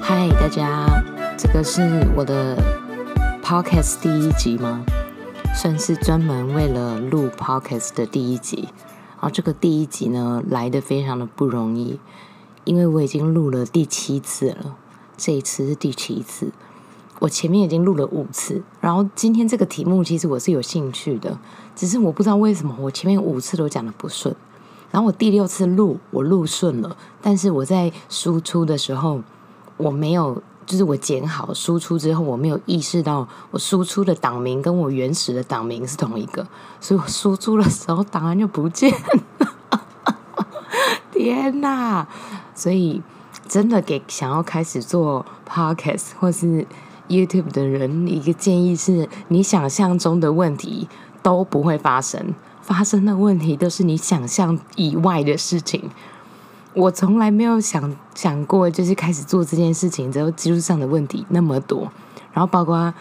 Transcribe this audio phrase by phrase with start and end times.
[0.00, 1.04] 嗨，大家，
[1.36, 2.56] 这个是我的
[3.42, 4.84] podcast 第一集吗？
[5.54, 8.68] 算是专门为了录 podcast 的第一集。
[9.14, 12.00] 然后这个第一集呢，来的非常的不容易，
[12.64, 14.76] 因为我已经录了第七次了，
[15.16, 16.52] 这一次是第七次。
[17.20, 21.38] 我前面已经录了五次，然后今天这个题目其实我是有兴趣的，
[21.76, 24.34] 只是我不知道为什么我前面五次都讲的不顺，
[24.90, 29.20] 然后我第六次录我录顺了，但是我在输出的时候
[29.76, 36.46] 我没有，就是我剪好输出之后我没有意识到我输出的档名跟我原始的档名是同一个，
[36.80, 39.80] 所以我输出的时候档案就不见了，
[41.12, 42.06] 天哪！
[42.54, 43.02] 所以
[43.46, 46.66] 真的给想要开始做 podcast 或是
[47.10, 50.88] YouTube 的人一个建议是：你想象中的问题
[51.22, 55.90] 都不会发生，发生的问题都是你想象以外的事情。
[56.72, 61.90] 我从来没有想想过，就是开始做这件事情之后，技术上的问题那么多，
[62.32, 62.94] 然后包括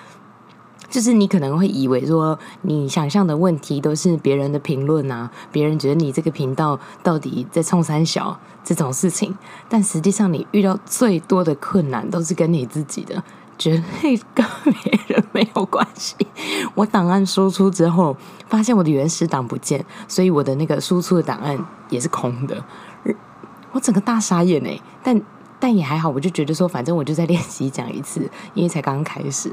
[0.89, 9.38] 就是你可能会以为说，你想象的问题都是别人的评论啊，别人觉得你这个频道到底在冲三小这种事情，
[9.69, 13.23] 但实际上你遇到最多的困难都是跟你自己的。
[13.59, 16.15] 绝对跟别人没有关系。
[16.73, 21.55] 我档案输出之后，发现我的原始档不见，所以我的那个输出的档案
[21.89, 22.63] 也是空的。
[23.71, 24.79] 我整个大傻眼哎！
[25.03, 25.21] 但
[25.59, 28.21] 但也还好，我就觉得说，反正我就在练习讲一次，
[28.55, 29.51] 因为才刚刚开始。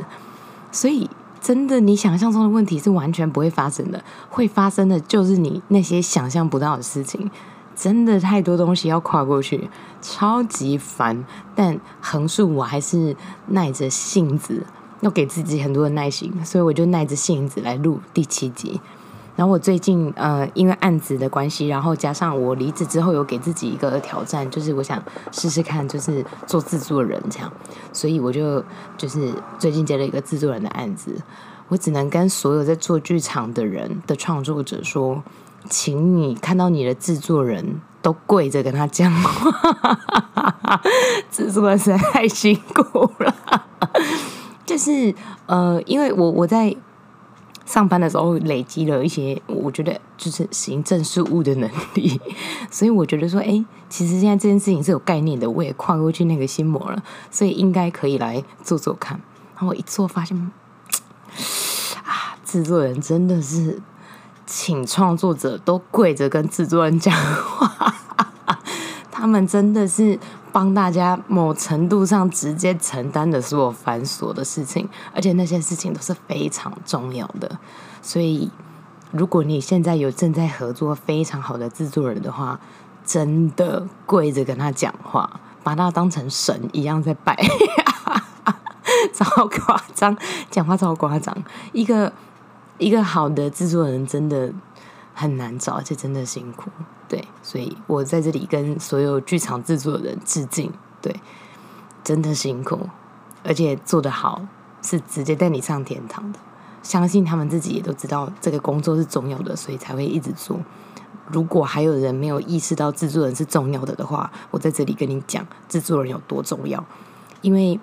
[0.73, 1.11] 所以
[1.41, 7.31] 真的，你想象中的问题是完全不会发生的，会发生的就是你那些想象不到的事情。
[7.77, 9.69] 真的太多东西要跨过去，
[10.01, 11.25] 超级烦。
[11.55, 13.15] 但横竖我还是
[13.49, 14.65] 耐着性子，
[15.03, 18.81] 要给自己很多的耐心，所以我就耐着性子来录第七集。
[19.37, 27.53] 然后我最近呃，因为案子的关系，然后加上我离职之后，有给自己一个挑战，就是我想试试看，就是做制作人这样。
[27.93, 28.65] 所以我就
[28.97, 31.15] 就是最近接了一个制作人的案子，
[31.69, 35.23] 我只能跟所有在做剧场的人的创作者说。
[35.69, 40.81] 请你看到你的制作人都跪着跟他讲话，
[41.31, 43.35] 制作人实在太辛苦了。
[44.65, 45.15] 就是
[45.47, 46.75] 呃，因为我我在
[47.65, 52.21] 上班的时候累积了一些，我觉得就是行政事务的能力，
[52.71, 59.21] 所以我觉得说，哎，其实现在这件事情是有概念的，我也跨过去那个心魔了，所以应该可以来做做看。
[59.55, 60.37] 然后我一做发现，
[62.05, 63.81] 啊，制作人真的是。
[64.47, 67.95] 请创作者都跪着跟制作人讲话，
[69.11, 70.17] 他们真的是
[70.53, 77.59] 帮大家某程度上直接承担的所有繁琐的事情，而且那些事情都是非常重要的。
[78.01, 78.49] 所以，
[79.11, 82.61] 如果你现在有正在合作非常好的制作人的话，
[83.05, 87.37] 真的跪着跟他讲话，把他当成神一样在拜，
[89.13, 90.17] 超夸张，
[90.51, 91.37] 讲话超夸张，
[91.73, 92.13] 一个。
[92.79, 94.53] 一个好的制作人真的
[95.15, 96.71] 很难找，而且真的辛苦。
[97.09, 100.73] 对，所以我在这里跟所有剧场制作人致敬。
[101.01, 101.15] 对，
[102.05, 102.89] 真的辛苦，
[103.45, 104.47] 而且做得好
[104.83, 106.39] 是直接带你上天堂的。
[106.83, 110.59] 相信他们自己也都知道这个工作是重要的，所以才会一直做。
[111.29, 116.85] 如果还有人没有意识到制作人是重要的的话，我在这里跟你讲制作人有多重要，
[117.41, 117.81] 因为。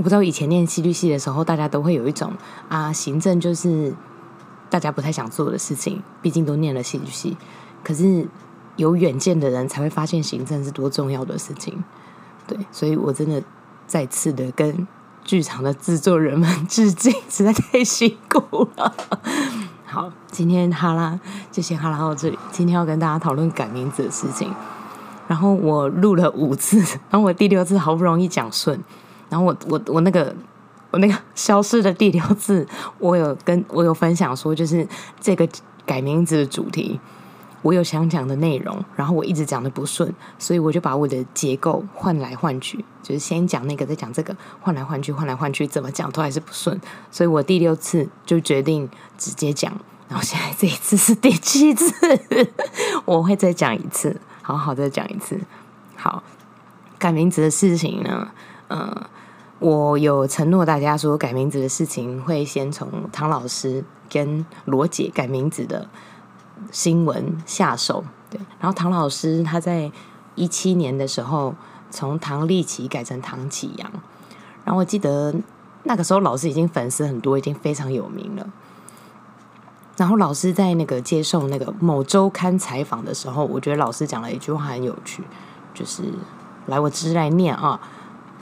[0.00, 2.32] 我不知道以前念戏剧系的时候，大家都会有一种
[2.70, 3.94] 啊，行政就是
[4.70, 7.36] 大家不太想做的事情，毕竟都念了戏剧系。
[7.84, 8.26] 可是
[8.76, 11.84] 有远见的人才会发现行政是多重要的事情。
[12.46, 13.42] 对，所以我真的
[13.86, 14.88] 再次的跟
[15.22, 18.94] 剧场的制作人们 致敬，实在太辛苦了。
[19.84, 21.20] 好，今天哈拉
[21.52, 22.38] 就先哈拉到这里。
[22.50, 24.50] 今天要跟大家讨论改名字的事情。
[25.28, 26.78] 然后我录了五次，
[27.10, 28.82] 然后我第六次好不容易讲顺。
[29.30, 30.34] 然后我我我那个
[30.90, 32.66] 我那个消失的第六次，
[32.98, 34.86] 我有跟我有分享说，就是
[35.20, 35.48] 这个
[35.86, 36.98] 改名字的主题，
[37.62, 46.80] 我有想讲的内容，然后我一直讲的不顺，所以我就把我的结构换来换去，就是先讲那个，再讲这个，换来换去，换来换去，怎么讲都还是不顺，
[47.12, 49.72] 所以我第六次就决定直接讲，
[50.08, 51.94] 然后现在这一次是第七次，
[53.06, 55.38] 我会再讲一次，好好再讲一次。
[55.94, 56.22] 好，
[56.98, 58.28] 改名字的事情呢，
[58.68, 59.02] 嗯。
[59.60, 65.86] 我有承诺大家说，改名字的事情会先从唐老师跟罗姐改名字的
[66.72, 68.02] 新闻下手。
[68.30, 69.92] 对，然后唐老师他在
[70.34, 71.54] 一七年的时候
[71.90, 73.92] 从唐立奇改成唐启阳，
[74.64, 75.34] 然后我记得
[75.82, 78.50] 那个时候老师已经粉丝很多，已经非常有名了。
[79.98, 85.22] 然后老师在那个接受那个某周刊采访的时候，我觉得老师讲了一句话很有趣，
[85.74, 86.04] 就是
[86.64, 87.78] 来我直接来念啊。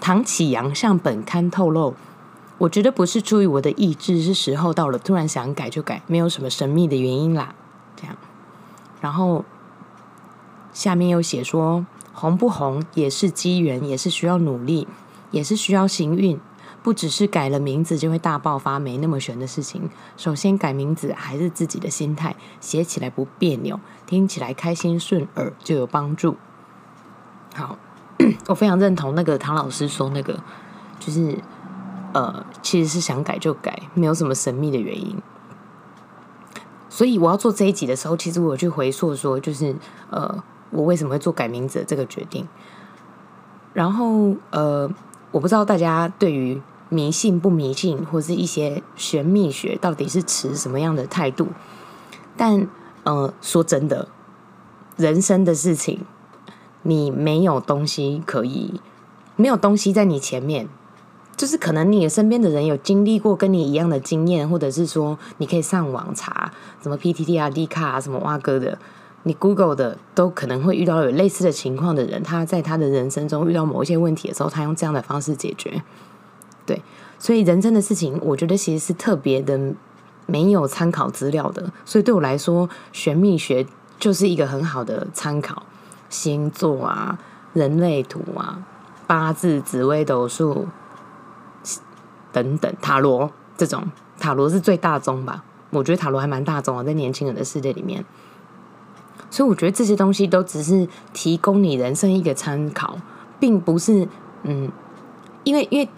[0.01, 1.95] 唐启阳向本刊透露，
[2.59, 7.55] 我觉得不是出于我的意志，是时候到了，突然想改就改，没有什么神秘的原因啦。
[7.97, 8.17] 这样，
[9.01, 9.45] 然后
[10.73, 14.89] 下面又写说，红不红也是机缘，也是需要努力，
[15.31, 16.41] 也是需要行运。
[16.81, 19.91] 不只是改了名字就会大爆发，没那么玄的事情。
[20.17, 26.37] 首先改名字还是自己的心态，写起来不别扭，听起来开心顺耳就有帮助。
[27.55, 27.77] 好，
[28.49, 30.39] 我非常认同那个唐老师说那个，
[30.99, 31.39] 就是
[32.13, 35.17] 呃，其实是想改就改，没有什么神秘的原因。
[36.89, 39.75] 所以我要做这一集的时候，其实我去回溯说，就是
[40.11, 42.47] 呃，我为什么会做改名字这个决定。
[43.73, 44.91] 然后呃，
[45.31, 46.61] 我不知道大家对于。
[46.91, 51.49] 迷信不迷信，或是一些玄秘学，到底是持什么样的态度？
[52.35, 52.67] 但
[53.03, 54.09] 呃，说真的，
[54.97, 56.07] 人生的事情，
[56.83, 58.81] 你没有东西可以，
[59.37, 60.69] 没有东西在你前面，
[61.37, 66.53] 就是可能你身边的人有经历过跟你一样的经验，或者是说你可以上网查
[66.83, 68.79] 什么 PTT 啊、D 卡啊、什么蛙哥的，
[69.25, 75.83] 你 Google 的都可能会遇到有类似的情况的人，他在他的人生中遇到某一些问题的时候，他用这样的方式解决。
[76.65, 76.83] 对，
[77.19, 79.59] 所以人生的事情，我觉得其实是特别的
[80.27, 81.73] 没有参考资料的。
[81.85, 83.67] 所以对我来说，玄秘学
[83.99, 85.63] 就是一个很好的参考。
[86.09, 87.19] 星座啊、
[87.53, 88.63] 人类图啊、
[89.07, 90.67] 八字、紫微斗数
[92.33, 95.45] 等等，塔罗这种，塔罗是最大宗吧？
[95.71, 98.05] 我觉得塔罗还蛮大众啊，在年轻人的世界里面。
[99.31, 102.99] 所以我觉得这些东西都只是提供你人生一个参考，
[103.39, 104.09] 并不是
[104.43, 104.71] 嗯，
[105.45, 105.89] 因为因为。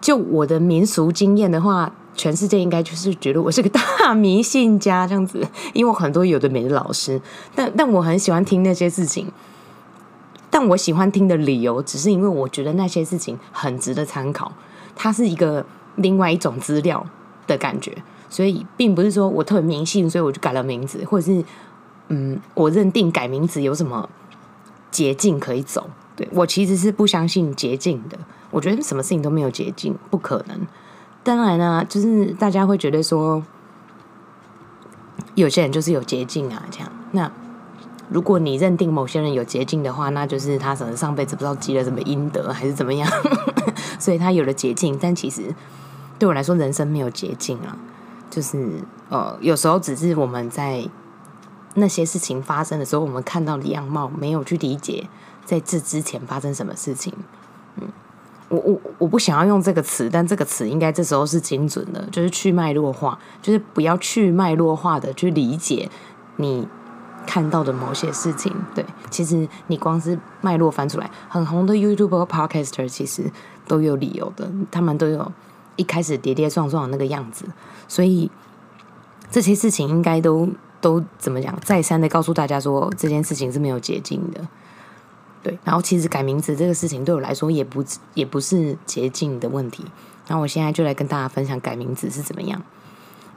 [0.00, 3.80] 就我的民俗经验的话，全世界应该就是觉得我是个大
[4.12, 7.20] 迷信家这样子，因为我很多有的没的老师，
[7.54, 9.30] 但但我很喜欢听那些事情，
[10.50, 14.52] 但我喜欢听的理由只是因为我觉得那些事情很值得参考，
[14.96, 15.64] 它是一个
[15.94, 17.06] 另外一种资料
[17.46, 17.96] 的感觉，
[18.28, 21.44] 所以并不是说我特别迷信，所以我就改了名字，或者是
[22.08, 24.08] 嗯，我认定改名字有什么
[24.90, 28.18] 捷径可以走，对我其实是不相信捷径的。
[28.50, 30.56] 我觉得什么事情都没有捷径，不可能。
[31.24, 33.42] 当然呢，就是大家会觉得说，
[35.34, 36.90] 有些人就是有捷径啊，这样。
[37.12, 37.30] 那
[38.08, 43.08] 如果你认定某些人有捷径的话，那就是他可能上辈子不知道积了什么阴德，还是怎么样，
[43.98, 44.98] 所以他有了捷径。
[45.00, 45.54] 但其实
[46.18, 47.76] 对我来说，人生没有捷径啊。
[48.30, 50.84] 就是呃，有时候只是我们在
[51.74, 55.08] 那些事情发生的时候，我们看到的样貌，没有去理解
[55.44, 57.14] 在这之前发生什么事情。
[57.76, 57.88] 嗯。
[58.54, 65.90] 我我我不想要用这个词，但这个词应该这时候是精准的，就是去脉络化，就是不要去脉络化的去理解
[66.36, 66.66] 你
[67.26, 68.52] 看到的某些事情。
[68.74, 73.30] 对，其实你光是脉络翻出来，很红的 YouTube 和 Podcaster 其实
[73.66, 75.32] 都有理由的，他们都有
[75.76, 77.44] 一开始跌跌撞撞的那个样子，
[77.88, 78.30] 所以
[79.30, 80.48] 这些事情应该都
[80.80, 81.58] 都怎么讲？
[81.64, 84.40] 再三的告诉大家说，这件事情是没有捷径的。
[85.44, 89.84] 对，然后其实改名字这个事情对我来说也不也不是捷径的问题。
[90.26, 92.62] 然后我现在就来跟大家分享改名字是怎么样。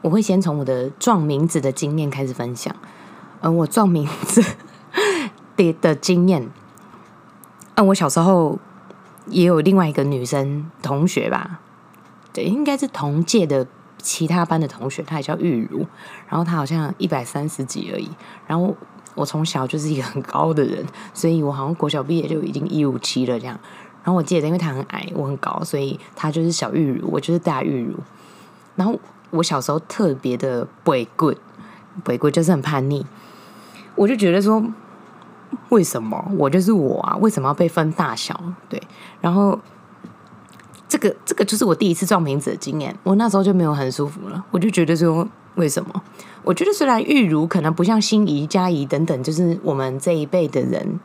[0.01, 2.73] 我会先从我的撞名字的经验开始分享。
[3.41, 4.41] 嗯，我撞名字
[5.57, 6.49] 的的经验，
[7.75, 8.57] 嗯，我小时候
[9.25, 11.59] 也有另外一个女生同学吧，
[12.31, 13.67] 对，应该是同届的
[14.01, 15.85] 其他班的同学，她也叫玉茹，
[16.29, 18.09] 然后她好像一百三十几而已，
[18.47, 18.73] 然后。
[19.17, 23.59] 我从小就是一个很高的人，所以我好像国小毕业就已经一五七了这样。
[24.03, 27.95] 然后我记得，因为他很矮，我很高，所以他就是小玉乳，我就是大玉乳。
[28.75, 28.97] 然后
[29.31, 31.35] 我小时候特别的不会滚，
[32.03, 33.05] 不会滚就是很叛逆。
[33.95, 34.63] 我就觉得说，
[35.69, 37.17] 为什么我就是我啊？
[37.17, 38.39] 为什么要被分大小？
[38.69, 38.81] 对，
[39.19, 39.59] 然后
[40.87, 45.27] 这个这个就是我第一次撞名字的经验，我那时候就没有很舒服了，我就觉得说。
[45.57, 46.03] 为什么？
[46.47, 50.97] 我觉得虽然玉如可能不像心仪、嘉怡等等，就是我们这一辈的人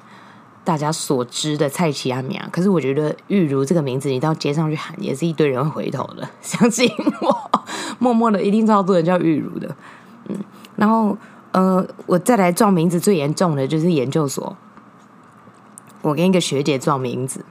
[0.62, 6.28] 大家所知的蔡奇阿米啊，可是我觉得玉如这个名字，你到街上去喊，也是一堆人会回头的。
[6.40, 6.88] 相信
[7.20, 7.50] 我，
[7.98, 9.74] 默默的一定知道多人叫玉如的。
[10.28, 10.36] 嗯，
[10.76, 11.18] 然后
[11.50, 14.56] 呃，我再来撞名字最严重的就是研究所，
[16.02, 17.44] 我跟一个学姐撞名字。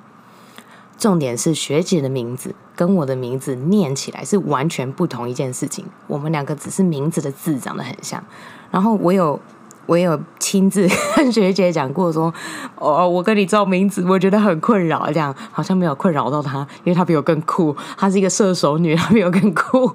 [1.02, 5.84] 重点是学姐的名字跟我的名字念起来是完全不同一件事情。
[6.06, 8.24] 我们两个只是名字的字长得很像。
[8.70, 9.40] 然后我有
[9.88, 12.32] 我有亲自跟学姐讲过，说
[12.76, 15.12] 哦，我跟你照名字，我觉得很困扰。
[15.12, 17.76] 这样好像没有困扰到她，因为她比我更酷。
[17.98, 19.92] 她是一个射手女，她比我更酷。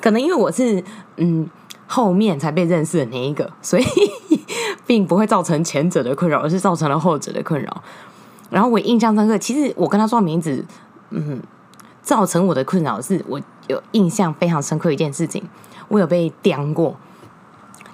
[0.00, 0.84] 可能因为我是
[1.16, 1.50] 嗯
[1.88, 3.84] 后面才被认识的那一个，所以
[4.86, 7.82] 并不会造成前者的困扰，而是造成了后者的困扰。
[8.54, 10.64] 然后我印象深刻，其实我跟他说名字，
[11.10, 11.42] 嗯，
[12.02, 15.42] 造成我的困扰是我有印象非常深刻一件事情，
[15.88, 16.94] 我有被刁过，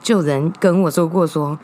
[0.02, 1.58] 就有人跟我说过说，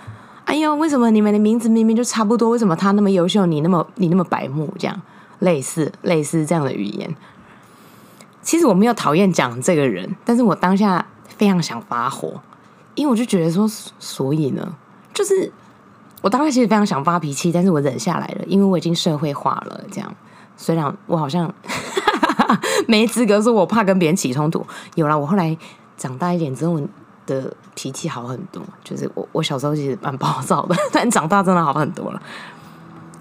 [0.47, 4.73] 哎呦，为什么你们的名字明明就差不多，为什么他那么优秀，你那么你那么白目？
[4.79, 4.99] 这样
[5.41, 7.15] 类似类似这样的语言。
[8.41, 11.05] 其实我没有讨厌讲这个人，但是我当下
[11.37, 12.41] 非常想发火，
[12.95, 14.75] 因为我就觉得说，所以呢，
[15.13, 15.53] 就是
[16.23, 19.81] 我当下其实非常想发脾气，但是我忍下来了，因为我已经社会化了。
[19.91, 20.13] 这样，
[20.57, 21.53] 虽然我好像
[22.89, 25.57] 没资格说我怕跟别人起冲突，有了，我后来
[25.97, 26.81] 长大一点之后
[27.27, 32.21] 的脾气好很多，就是我我小时候其实蛮暴躁的， 但长大真的好很多了。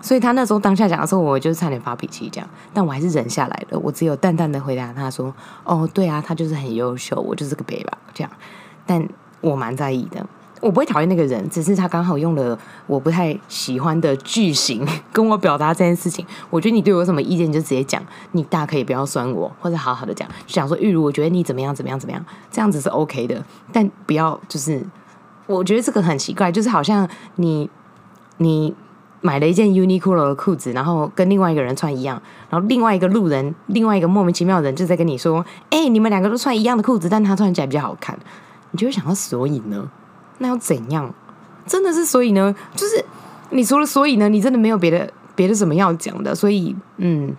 [0.01, 3.79] 所以他那时候当下讲的时候，我就差点发脾气这样，但我还是忍下来了。
[3.79, 5.33] 我只有淡淡的回答他说
[5.65, 8.31] ：“哦，对啊，他就是很优秀，我就是个北吧。”这样，
[8.85, 9.07] 但
[9.41, 10.23] 我蛮在意的。
[10.65, 12.57] 我不会讨厌那个人，只是他刚好用了
[12.87, 16.25] 我不太喜欢的句型 跟我表达这件事情。
[16.49, 23.45] 我觉得你对我有什么意见，你就直接讲，你大可以不要酸我，或者好好的讲，就讲说玉如，我觉得你怎么样怎么样怎么样，这样子是 OK 的。
[23.71, 24.83] 但不要就是，
[25.45, 27.69] 我觉得这个很奇怪，就是好像你
[28.37, 28.73] 你。
[29.21, 38.15] 买了一件 Uniqlo 的裤子，然后跟另外一个人穿一样，然后另外一个路人，另外一个莫名其妙的人就在跟你说：“哎，你们两个都穿一样的裤子，但他穿起来比较好看。”
[38.69, 39.89] 你就会想到，所以呢？
[40.39, 41.13] 那要怎样？
[41.65, 42.55] 真的是所以呢？
[42.75, 43.03] 就是
[43.49, 47.35] 你除了所以呢，你真的没有别的别的什么要讲的，所以嗯，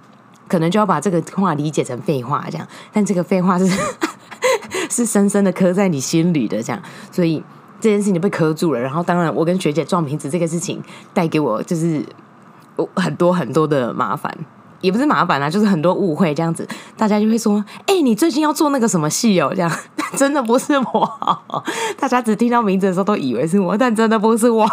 [0.48, 2.66] 可能就要把这个话理解成废话这样。
[2.92, 3.66] 但这个废话是
[4.90, 7.42] 是深深的刻在你心里的这样，所以。
[7.78, 12.02] 这件事情就被磕住了，然后当然我跟学姐撞瓶子这个事情带给我就是
[12.94, 14.34] 很多很多的麻烦，
[14.80, 16.66] 也不是麻烦啊，就是很多误会这样子，
[16.96, 19.70] 大家就会说：“哎，你最近要做那个什么戏哦？”这样
[20.16, 21.62] 真的不是我，
[21.98, 24.66] 大家只听到名字的时候都以为是我，但真的不是我，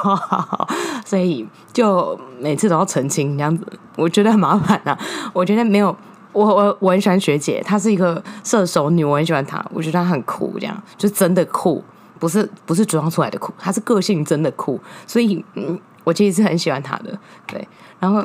[1.05, 4.98] 所以就每次都要澄清这样子，我觉得很麻烦啊。
[5.33, 5.95] 我觉得没有
[6.31, 11.83] 我我我很喜欢学姐，她是一个射手女，我很喜欢她，我觉得她很酷，这样就真的酷。
[12.19, 17.19] 不是不是装出来的酷，她是个性真的酷，所以嗯，我其实是很喜欢她的。
[17.45, 17.67] 对，
[18.00, 18.24] 然后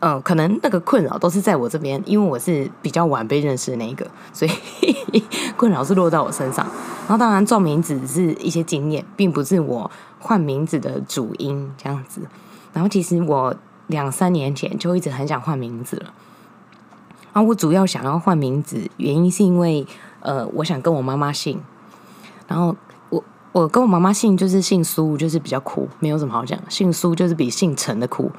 [0.00, 5.24] 嗯，可能那个困扰都是在我这边，因为我是比较晚被认识的那一个，所以
[5.56, 6.66] 困扰是落到我身上。
[7.06, 12.20] 然后当然撞名字是一些经验，并不是我换名字的主因这样子。
[12.72, 13.54] 然后其实我
[13.86, 16.12] 两三年前就一直很想换名字了。
[17.32, 19.86] 然后我主要想要换名字，原因是因为
[20.20, 21.60] 呃，我想跟我妈妈姓。
[22.46, 22.76] 然后
[23.08, 26.58] 我我跟我妈妈姓就是姓苏，就是比较苦，没有什么好讲。
[26.68, 28.30] 姓苏就是比姓陈的苦。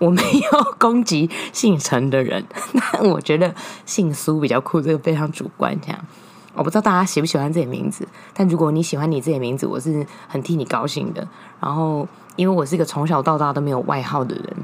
[0.00, 2.44] 我没有攻击姓陈的人，
[2.92, 3.54] 但我觉得
[3.86, 5.78] 姓苏比较酷，这个非常主观。
[5.80, 6.06] 这样
[6.54, 11.28] 我不知道大家喜不喜欢这些名字，但如果你喜欢你自己名字，我是很替你高兴的。
[11.60, 14.56] 然后因为我是一个从小到大都没有外号的人，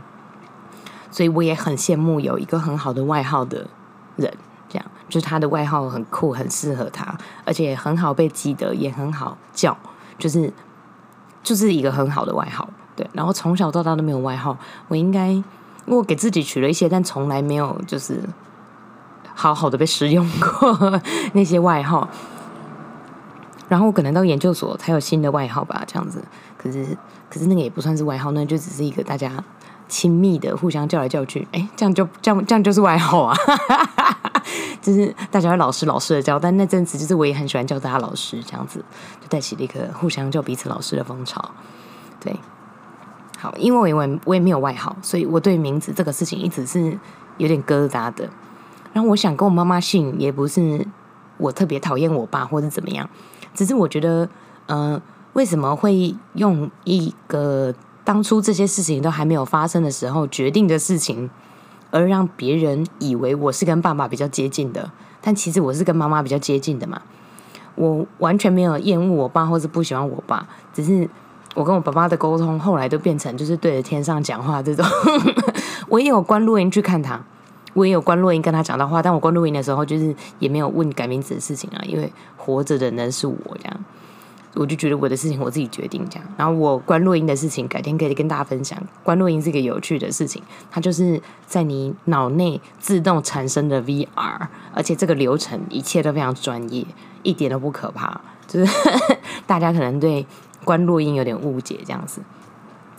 [1.11, 3.69] 所以我也很羡慕有一个很好的外号的
[4.17, 4.33] 人。
[4.69, 9.77] 这样，就是他的外号很酷，很适合他，而且很好被记得，也很好叫，
[10.19, 10.53] 就是
[11.45, 12.69] 就是一个很好的外号。
[12.97, 14.57] 对，然后从小到大都没有外号，
[14.89, 15.41] 我应该
[15.85, 18.21] 我给自己取了一些，但从来没有就是
[19.35, 21.01] 好好的被使用过
[21.35, 22.09] 那些外号。
[23.69, 26.23] 然后我可能到研究所才有新的外号吧，这样子。
[26.57, 26.97] 可是
[27.29, 29.31] 可是那个也不算是外号，那就只是一个大家
[29.89, 31.47] 亲密的互相叫来叫去。
[31.53, 33.37] 哎，这样就这样这样就是外号啊。
[34.81, 38.79] 就是大家会老师老师的叫，但那阵子就是我也很喜欢叫大家老师，这样子
[39.21, 41.45] 就带起了一个互相叫彼此老师的风潮。
[42.21, 42.33] 对，
[43.57, 46.99] 因为我我我也没有外号，所以我对名字这个事情一直是
[47.39, 48.29] 有点疙瘩的。
[48.93, 50.87] 然后我想跟我妈妈姓，也不是
[51.37, 53.09] 我特别讨厌我爸或者怎么样，
[53.55, 54.29] 只是我觉得，
[54.67, 55.01] 呃，
[55.35, 57.75] 为什么会用一个
[58.05, 61.29] 当初这些事情都还没有发生的时候决定的事情？
[61.93, 67.01] 而让别人以为我是跟爸爸比较接近的，但其实我是跟妈妈比较接近的嘛。
[67.77, 71.09] 我完全没有厌恶我爸，或是不喜欢我爸，只是
[71.57, 74.85] 我跟我爸爸的沟通后来都变成就是对着天上讲话这种。
[75.89, 77.19] 我也有关录音去看他，
[77.73, 83.85] 我也有关录音跟他讲到话，但我关录音的时候就是也没有问改名字的事情啊，因为活着的人是我这样。
[84.55, 88.79] 我就觉得我的事情我自己决定这样，然后我关录音的事情改天可以跟大家分享。
[89.03, 94.09] 关录音是一个有趣的事情，它就是在你脑内自动产生的 VR，
[94.75, 96.87] 而且这个流程一切都非常专业，
[97.23, 98.19] 一点都不可怕。
[98.47, 98.73] 就是
[99.47, 100.25] 大家可能对
[100.67, 102.21] 关录音有点误解这样子。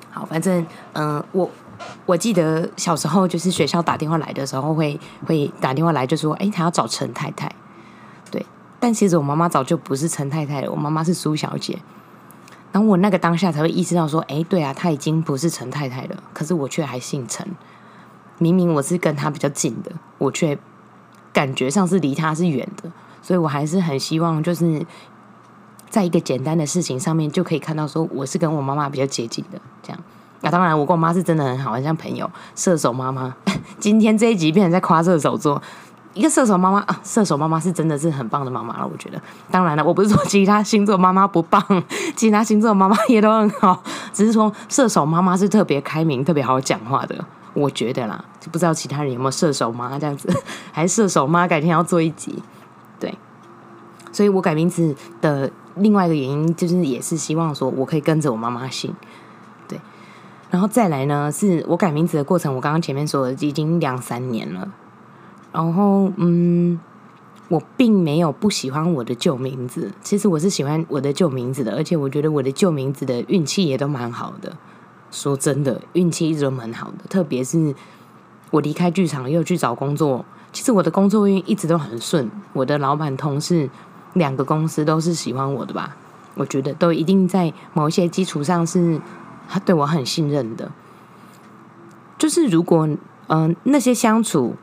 [0.09, 1.47] 好，反正嗯，我
[2.07, 7.51] 我记得小时候就是学校打电话来的时候会会打电话来就说，哎，他要找陈太太。
[8.31, 8.43] 对，
[8.79, 11.77] 但其实我妈妈早就不是陈太太了，我妈妈是苏小姐。
[12.71, 17.47] 然后我那个当下才会意识到说，哎，对啊，她已经不是陈太太了，可是我却还姓陈。
[18.39, 20.57] 明明我是跟她比较近的，我却
[21.31, 24.86] 感觉上是离她是远的，所以我还是很希望，就是
[25.89, 29.60] 在一个简单的事情上面就可以看到说，我是跟我妈妈比较接近的。
[29.82, 30.00] 这样，
[30.41, 32.29] 那当然，我跟我妈是真的很好，很像朋友。
[32.56, 33.36] 射手妈妈，
[33.79, 35.62] 今天这一集变成在夸射手座。
[36.13, 39.22] 一个射手妈妈啊，射手妈妈是真的是很棒的妈妈了，我觉得。
[39.51, 41.63] 当然了，我不是说其他星座妈妈不棒，
[42.17, 48.25] 其他星座妈妈也都很好，只是说射手妈妈是特别开明、特别好讲话的，我觉得啦。
[48.39, 50.27] 就不知道其他人有没有射手妈这样子，
[50.74, 52.41] 还是射手妈改天要做一集。
[53.00, 53.15] 对，
[54.12, 58.93] 所以我改名字的另外一个原因，就是也是希望说我可以跟着我妈妈姓。
[59.67, 59.79] 对，
[60.50, 64.72] 然后再来呢，是我改名字的过程，我刚刚前面说的已经两三年了。
[65.53, 66.79] 然后，嗯，
[67.48, 74.55] 我并没有不喜欢我的旧名字，其实我是喜欢我的旧名字的，而且我觉得我的旧名字的运气也都蛮好的。
[75.10, 77.74] 说真的，运气一直都蛮好的，特别是
[78.51, 82.29] 我离开剧场又去找工作，其实我的工作运一直都很顺。
[82.53, 83.69] 我的老板、同事
[84.14, 85.96] 两个公司都是喜欢我的吧？
[86.36, 89.02] 我觉得都一定在某一些基础上是
[89.50, 90.72] 他对我很信任的。
[92.18, 92.90] 就是如果
[93.28, 94.56] 嗯那些相处。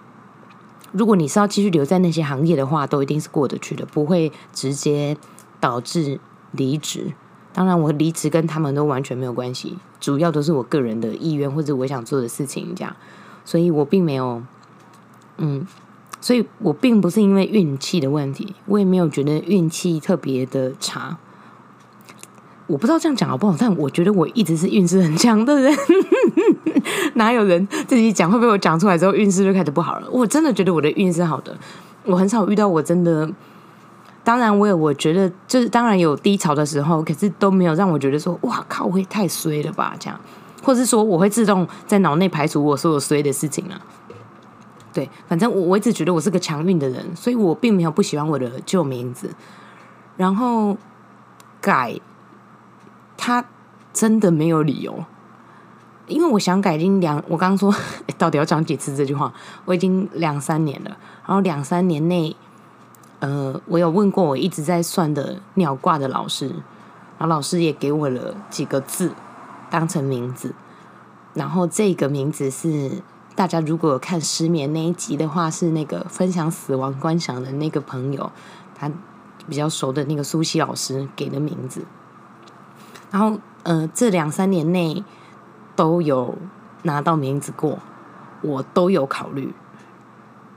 [0.97, 5.17] 如果你是要继续留在那些行业的话，都一定是过得去的，不会直接
[5.59, 6.21] 导致
[6.53, 7.13] 离职。
[7.53, 12.95] 当然，我离职跟他们都完全没有关系，主要都是我个人的意愿或者我想做的事情这样。
[13.45, 14.41] 所以我并没有，
[15.39, 15.67] 嗯，
[16.25, 21.19] 所以我并不是因为运气的问题，我也没有觉得运气特别的差。
[22.67, 25.71] 我不知道这样讲好不好，但我觉得我一直是运势很强的人。
[27.17, 30.09] 哪有人自己讲会被我讲出来之后运势就开始不好了？
[30.11, 31.55] 我真的觉得我的运势好的，
[32.07, 33.31] 我很少遇到我真的。
[34.25, 39.95] 当然，我也我觉得就是当然有低潮的时候，可是都没有让我觉得说哇靠，会太衰了吧？
[40.01, 40.19] 这样，
[40.63, 43.79] 或是说我会自动在脑内排除我所有衰的事情啊。
[44.95, 49.35] 对，反正我我一直觉得我是个强运的人，所以我并没有不喜欢我的旧名字，
[50.17, 50.77] 然后
[51.61, 52.01] 改。
[53.17, 53.43] 他
[53.93, 55.03] 真的没有理由，
[56.09, 57.75] 因为我想改，已经两，我刚刚说
[58.19, 59.33] 到底要讲几次这句话，
[59.65, 60.91] 我已经两三年了，
[61.25, 62.37] 然后两三年内，
[63.21, 69.15] 呃，我有问过我一直在算的鸟卦的老师，然后老师也给我了几个字
[69.71, 70.55] 当成名字，
[71.33, 73.01] 然后这个名字是
[73.35, 78.31] 大家如果有看失眠那一集的话，是那个分享死亡观想的那个朋友，
[78.75, 78.91] 他
[79.49, 81.85] 比较熟的那个苏西老师给的名字。
[83.11, 85.05] 然后，呃，这两三年内
[85.77, 86.37] 都有
[86.83, 87.79] 拿到名字过，
[88.43, 89.53] 我都有考虑。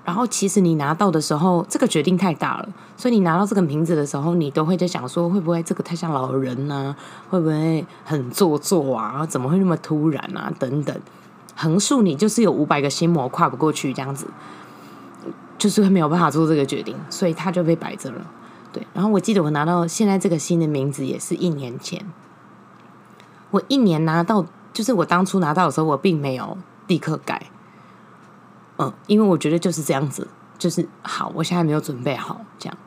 [0.05, 6.95] 然后，其实你拿到的时候，这个决定太大了，所以你拿到这个名字的时候，你都会在想说，会不会这个太像老人呢？
[7.29, 9.25] 会不会很做作啊？
[9.25, 10.49] 怎么会那么突然啊？
[10.57, 10.95] 等等，
[11.57, 14.27] 横竖你就是有五百个心魔跨不过去，这样子，
[15.57, 18.21] 就是没有办法做这个决定，所以他就被摆着了。
[18.71, 22.05] 对，然后我记得我拿到现在这个新的名字也是一年前。
[23.49, 27.49] 我一年拿到，就是我当初拿到的时候，我并没有立刻改，
[28.77, 30.27] 嗯，因为我觉得就是这样子，
[30.59, 32.77] 就是好，我现在没有准备好这样，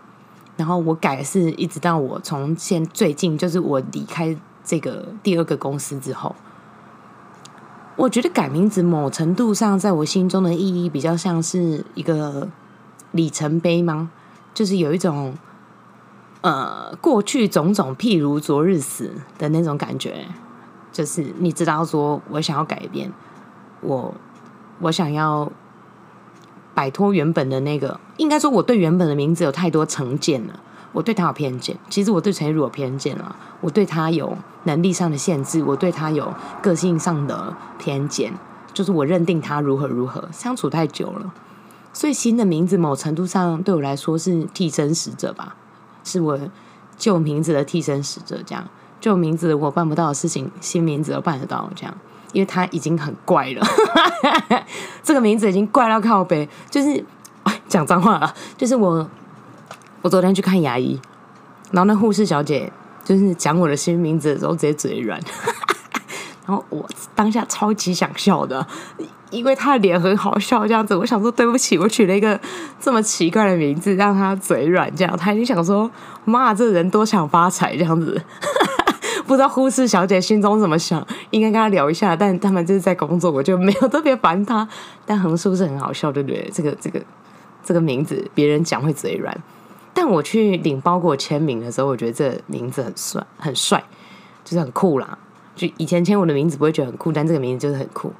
[0.56, 6.36] 然后我改是一直到我从现最近，就是我离开这个第二个公司之后，
[8.00, 12.48] 我觉得改名字某程度上在我心中的意义比较像是一个
[13.12, 14.10] 里程碑吗？
[14.54, 15.34] 就是有一种
[16.40, 20.26] 呃过去种种譬如昨日死的那种感觉。
[20.90, 23.12] 就是你知道，说我想要改变，
[23.82, 24.14] 我
[24.80, 25.52] 我想要
[26.74, 30.58] 摆脱原本的那个，应该说我对原本的名字有太多成见了，
[30.92, 31.76] 我对他有偏见。
[31.88, 38.32] 其实我对陈如有偏见了，我对他有能力上的限制，我对他有个性上的偏见，
[38.72, 41.32] 就是我认定他如何如何，相处太久了，
[41.92, 45.56] 所以新的名字某程度上对我来说是替身使者吧，
[46.04, 46.38] 是我
[46.96, 48.66] 旧名字的替身使者，这样。
[49.00, 51.70] 旧名字我办不到的事情，新名字都办得到。
[51.74, 51.94] 这样，
[52.34, 53.66] 因为他已经很怪了，
[55.02, 56.46] 这个名字已经怪到靠背。
[56.68, 57.02] 就是
[57.66, 59.08] 讲脏话了，就是我，
[60.02, 60.98] 我昨天去看牙医，
[61.70, 62.72] 然后那护士小姐
[63.04, 65.20] 就是讲我的新名字的时候，直接嘴软。
[66.46, 68.66] 然后我当下超级想笑的，
[69.30, 70.96] 因为她的脸很好笑，这样子。
[70.96, 72.40] 我想说对不起，我取了一个
[72.80, 74.92] 这么奇怪的名字，让她嘴软。
[74.96, 75.88] 这样，她已经想说，
[76.24, 78.20] 妈，这人多想发财，这样子。
[79.28, 82.16] 不知道护士小姐心中怎么想，应该跟她聊一下。
[82.16, 84.66] 但他们就是在工作，我就没有特别烦她。
[85.06, 86.50] 但横竖是很好笑，对不对？
[86.52, 87.00] 这个这个
[87.62, 89.36] 这个名字，别人讲会嘴软。
[89.92, 93.82] 但我去领包裹签名的时候，我觉得这名字很帅，很帅，
[94.44, 95.18] 就是很酷啦。
[95.56, 98.12] 就以前签我的名字不会觉得很酷，但这个名字就是很酷。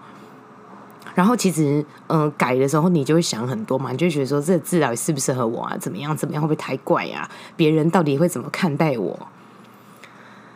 [1.15, 5.77] 然后其实，嗯，改的时候你就会想很多嘛，你就觉得说这个字到底适不适合我啊？
[5.79, 6.17] 怎么样？
[6.17, 6.43] 怎么样？
[6.43, 7.29] 会不会太怪呀？
[7.57, 9.19] 别人到底会怎么看待我？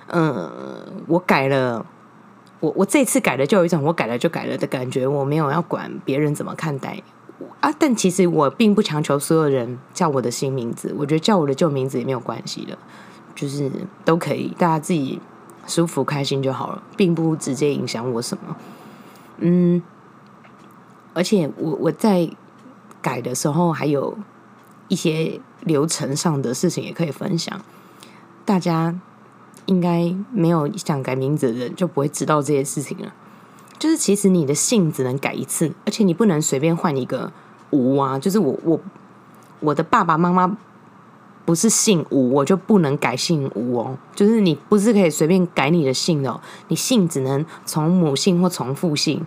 [0.08, 0.50] 嗯，
[1.06, 1.84] 我改了，
[2.60, 5.06] 我我这次改了，就有一种我改了就改了的感觉。
[5.06, 7.02] 我没有要管别人怎么看待
[7.60, 12.76] 啊，但其实我并不强求所有人叫我的新名字，我觉得叫我的旧名字也没有关系的，
[13.34, 13.70] 就是
[14.04, 15.20] 都可以，大家自己
[15.66, 18.56] 舒服开心就好了，并不直接影响我什么。
[19.38, 19.82] 嗯。
[21.16, 22.28] 而且我我在
[23.00, 24.18] 改的时候，还有
[24.88, 27.60] 一些流程上的事情也可以分享。
[28.44, 28.98] 大家
[29.66, 33.12] 应该没有想改名字的人，就不会知道这些事情了。
[33.84, 37.30] 就是其实你的姓只能改一次，而且你不能随便换一个
[37.68, 38.18] 吴啊。
[38.18, 38.80] 就是我我
[39.60, 40.56] 我的爸爸妈妈
[41.44, 43.98] 不是姓吴，我就不能改姓吴哦。
[44.14, 49.22] 就是你不是可以随便改你的姓的，你姓只能从母姓或从父姓。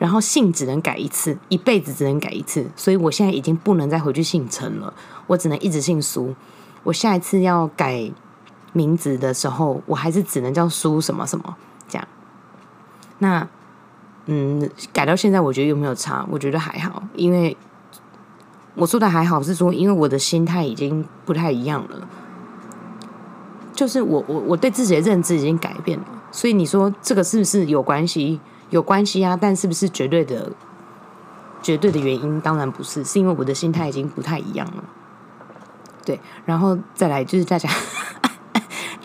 [0.00, 4.92] 然后姓只能改一次，一辈子只能改一次，所以我现在已经不能再回去姓陈了，
[5.28, 6.34] 我只能一直姓苏。
[6.82, 8.10] 我下一次要改
[8.72, 11.56] 名字的时候，我还是只能叫苏什么什么
[11.88, 12.08] 这样。
[13.18, 13.48] 那
[14.26, 16.26] 嗯，改到现在，我觉得有没有差？
[16.30, 17.56] 我觉得还好，因为
[18.74, 22.08] 我说的还好是说，因为我的心态已经不太一样了，
[23.72, 28.40] 就是我我我对自己的认知已经改变了，所以你说这个是不是有关系？
[28.70, 30.50] 有关系啊，但是不是绝对的、
[31.62, 32.40] 绝对的原因？
[32.40, 34.82] 当然不是，是因为我的心态已经不太一样了。
[36.04, 37.68] 对，然后再来就是大家，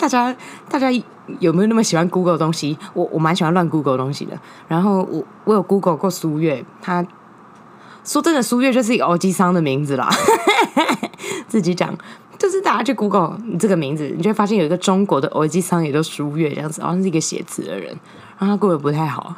[0.02, 0.36] 大家，
[0.68, 0.92] 大家
[1.40, 2.76] 有没有那么喜欢 Google 东西？
[2.96, 4.36] 我我蛮喜欢乱 Google 东西的。
[4.68, 7.06] 然后我我有 Google 过苏月，他
[8.04, 10.10] 说真的，苏月就是一个欧基商的名字啦。
[11.48, 11.96] 自己讲，
[12.40, 17.96] 就是大家去 Google 你这个名字，你就会发现有一个中国的欧基商也叫苏月这样子，好像是一个写词的人。
[18.40, 19.36] 然后他过得不太好，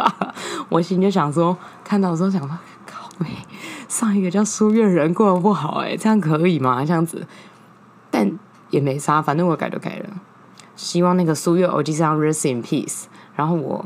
[0.70, 3.10] 我心就想说，看到的时候想说，靠，
[3.86, 6.82] 上一个叫苏月人过得不好，哎，这样可以吗？
[6.86, 7.26] 这样子，
[8.10, 8.38] 但
[8.70, 10.08] 也没啥，反正我改都改了。
[10.74, 13.04] 希望那个苏月欧吉桑 rest in peace。
[13.36, 13.84] 然后我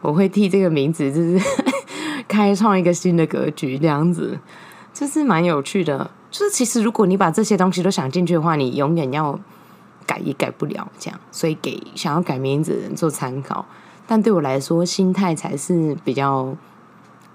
[0.00, 1.40] 我会替这个名字就是
[2.28, 4.38] 开创一个新的格局，这样子
[4.92, 6.10] 就是蛮有趣的。
[6.30, 9.38] 就是其实如果你把这些东西都想进去的话，你永远要。
[10.06, 13.64] 改也改不了，这样，所以给想要改名字的人做参考。
[14.08, 16.56] 但对我来说，心态才是比较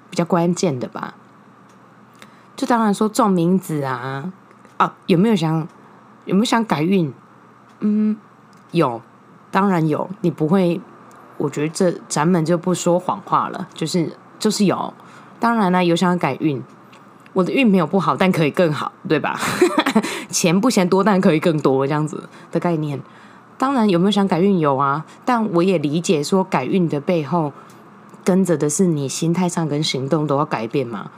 [0.09, 1.15] 比较关键的吧。
[2.57, 4.33] 就当然说撞名字啊，
[4.75, 5.65] 啊，有没有想
[6.25, 7.13] 有没有想改运？
[7.79, 8.17] 嗯，
[8.71, 9.01] 有，
[9.51, 10.09] 当然有。
[10.21, 10.79] 你不会，
[11.37, 14.93] 我觉得这咱们就不说谎话了，就是就是有。
[15.39, 16.61] 当然了，有想要改运。
[17.33, 19.37] 我的运没有不好，但可以更好，对吧？
[20.31, 22.99] 钱不嫌多，但可以更多，这样子的概念。
[23.57, 25.05] 当然，有没有想改运有啊？
[25.25, 27.51] 但我也理解说，改运的背后
[28.23, 31.11] 跟着的是你心态上跟行动都要改变嘛。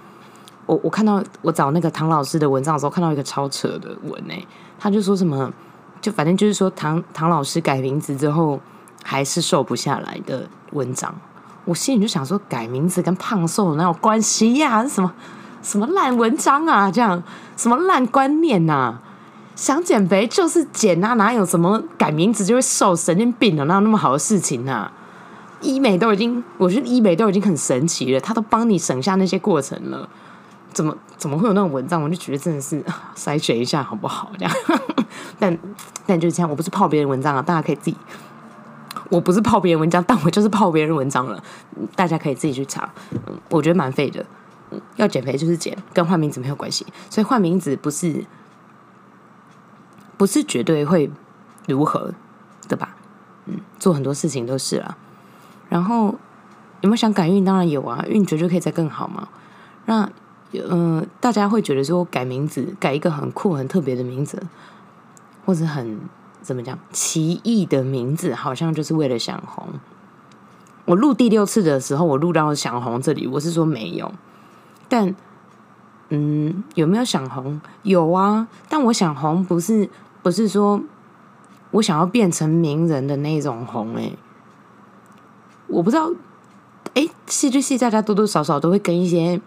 [0.66, 4.46] 我我看到我找那个唐老师的文章的时候，看到一个超扯的文诶，
[4.80, 5.52] 他就说什么，
[6.02, 8.60] 就反正就是说唐唐老师改名字之后
[9.04, 11.14] 还是瘦不下来的文章。
[11.66, 14.88] 我心里就想说，改名字跟胖瘦哪有关系呀？
[14.88, 15.14] 什么？
[15.64, 16.90] 什么烂文章啊！
[16.90, 17.22] 这样
[17.58, 19.00] 什么烂观念呐？
[19.54, 22.96] 想减肥就是减啊，哪有什么改名字就会瘦？
[22.96, 23.66] 神经病啊！
[23.66, 24.90] 哪有那么好的事情啊？
[25.60, 30.08] 医美都已经，我觉得医美都已经很神奇了，他都帮你省下那些过程了，
[30.72, 32.02] 怎么怎么会有那种文章？
[32.02, 32.84] 我就觉得真的是
[33.16, 34.32] 筛选一下好不好？
[34.38, 34.54] 这样，
[35.40, 35.58] 但
[36.06, 37.98] 但就是这样，我不是泡别人文章啊，大家可以自己。
[39.10, 41.42] 我不是泡别人文章，但我就是泡别人文章了，
[41.96, 42.90] 大家可以自己去查。
[43.50, 44.26] 我觉得蛮废的。
[44.98, 48.26] 要减肥就是减，跟换名字没有关系，所以换名字不是
[50.18, 51.10] 不是绝对会
[51.68, 52.14] 如何
[52.68, 52.98] 的吧？
[53.46, 54.98] 嗯，做很多事情都是了。
[55.70, 56.08] 然后
[56.82, 57.46] 有没有想改运？
[57.46, 59.30] 当然有啊，运绝对可以再更好嘛。
[59.86, 60.10] 那
[60.54, 64.42] 嗯，大家会觉得说改名字，改一个很酷、很特别的名字，
[65.46, 66.00] 或者很
[66.42, 69.68] 怎么讲奇异的名字，好像就是为了想红。
[70.86, 74.10] 我录第六次的时候，我录到想红这里，我是说没有。
[74.88, 75.14] 但，
[76.08, 77.60] 嗯，有没有想红？
[77.84, 79.90] 有啊，但我想红不是
[80.24, 80.82] 不是说
[81.72, 84.14] 我想要变成名人的那种红哎，
[85.68, 86.10] 我不知道，
[86.94, 89.42] 哎，戏剧系大家多多少少都会跟一些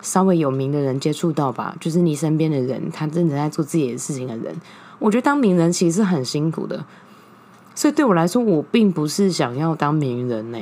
[0.00, 4.54] 稍微有名的人接触到吧，就是你身边的人，他真的在做自己的事情的人，
[4.98, 6.84] 我觉得当名人其实是很辛苦的，
[7.74, 10.58] 所以对我来说，我并不是想要当名人呢，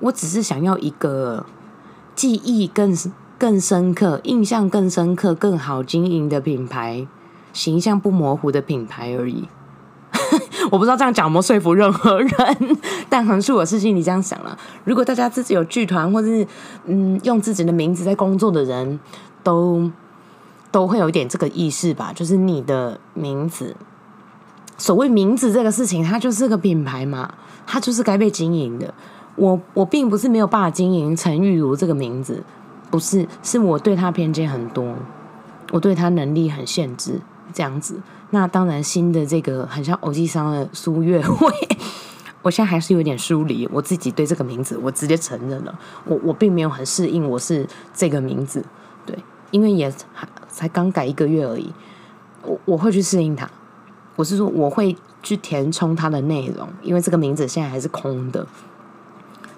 [0.00, 1.46] 我只是想要一个。
[2.16, 2.96] 记忆更
[3.40, 7.08] 更深刻、印象更深刻、更好经营的品牌，
[7.52, 9.48] 形象不模糊的品牌而已。
[10.70, 12.76] 我不知道这样讲有没有说服任何人，
[13.08, 14.56] 但可能是我是心里这样想了。
[14.84, 16.46] 如果大家自己有剧团，或是
[16.86, 18.98] 嗯用自己的名字在工作的人，
[19.42, 19.90] 都
[20.70, 22.12] 都会有一点这个意识吧。
[22.14, 23.76] 就是你的名字，
[24.78, 27.34] 所谓名字这个事情，它就是个品牌嘛，
[27.66, 28.92] 它就是该被经营的。
[29.36, 32.42] 我我并不是没有办法经营陈玉如这个名字，
[32.90, 34.94] 不是，是我对他偏见很多，
[35.72, 37.20] 我对他能力很限制，
[37.52, 38.00] 这样子。
[38.30, 41.48] 那当然，新的这个很像偶记商的苏月慧，
[42.42, 43.68] 我现在还是有点疏离。
[43.70, 48.64] 我自己对这个名字，我直接承认了，我我并没有很适应我是这个名字，
[49.06, 49.16] 对，
[49.52, 49.92] 因为也
[50.48, 51.72] 才刚改一个月而已，
[52.42, 53.48] 我我会去适应它。
[54.16, 58.44] 我是说，我会去填充它的内容，因为这个名字现在还是空的。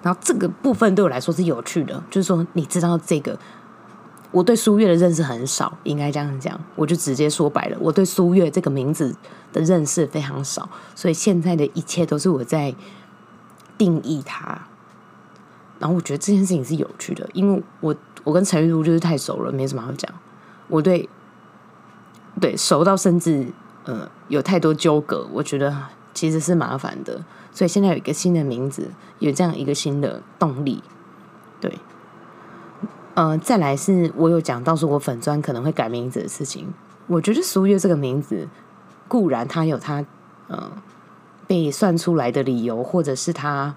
[0.02, 3.38] 然后这个部分对我来说是有趣的，就是说，你知道这个。
[4.32, 9.16] 我对苏月的认识很少，应该这样讲，我就直接说白了，我对苏月这个名字
[9.52, 12.74] 的认识非常少，所以现在的一切都是我在
[13.78, 14.66] 定义它。
[15.78, 20.10] 然后我觉得这件事情是有趣的，因为我我跟陈玉茹就是太熟了，没什么好讲。
[20.68, 21.08] 我对
[22.40, 23.46] 对熟到甚至
[23.84, 25.74] 呃有太多纠葛，我觉得
[26.12, 27.24] 其实是麻烦的。
[27.52, 30.82] 所以现在有一个新的名字，有这样一个新的动力，
[31.60, 31.78] 对。
[33.16, 36.70] 呃，再来是我有讲到说我粉砖可能会改名字的事情。
[37.06, 38.46] 我觉得苏月这个名字
[39.08, 40.04] 固然它有它
[40.48, 40.70] 呃
[41.46, 43.74] 被算出来的理由，或者是它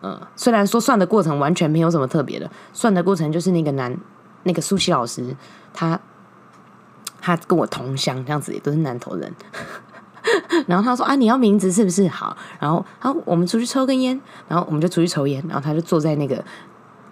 [0.00, 3.94] 呃虽然说算的过程完全没有什么特别的，算的过程就是那个男
[4.44, 5.36] 那个苏西老师
[5.74, 6.00] 他
[7.20, 9.30] 他跟我同乡这样子也都是南头人，
[10.66, 12.34] 然后他说啊你要名字是不是好？
[12.58, 16.42] 然后好我们出去抽根烟，然后我们就出去抽烟，然后他就坐在那个。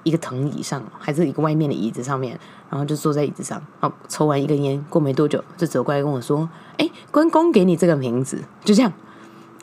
[0.08, 2.38] 一个藤椅上，还是一个外面的椅子上面，
[2.70, 8.90] 然后就坐在椅子上，然后抽完一根烟，过没多久就走过来跟我说：“哎，关公给你这个名字，就这样，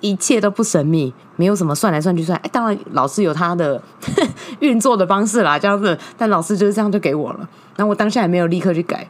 [0.01, 2.37] 一切都不神秘，没有什么算来算去算。
[2.43, 3.81] 哎，当然老师有他的
[4.61, 7.49] 运作的方式啦，这样子，但老师就是这样就给我了。
[7.75, 9.09] 然后我当下也没有立刻去改，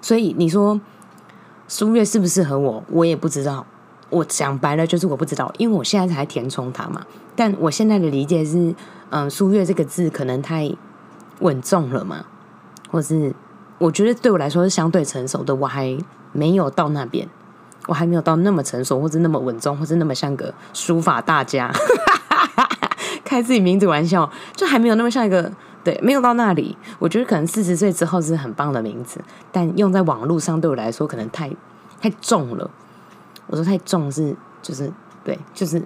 [0.00, 0.80] 所以你说
[1.68, 3.64] 苏月适不适合我，我也不知道。
[4.10, 7.04] 我讲白了就是我不知道，因为我现在才填充它嘛。
[7.34, 8.74] 但我现在的理解是。
[9.10, 10.70] 嗯，苏月这个字可能太
[11.38, 12.26] 稳重了嘛，
[12.90, 13.34] 或是
[13.78, 15.96] 我觉得对我来说是相对成熟的，我还
[16.32, 17.26] 没有到那边，
[17.86, 21.72] 我还没有到那么成熟，或者那么稳重，或者那么像个书法大家，
[23.24, 25.50] 开自己名字玩笑，就还没有那么像一个
[25.82, 26.76] 对，没有到那里。
[26.98, 29.18] 我觉得可能四十岁之后是很棒的名字，
[29.50, 31.50] 但用在网络上对我来说可能太
[31.98, 32.70] 太重了。
[33.48, 34.92] 我说太重是就是
[35.24, 35.82] 对，就是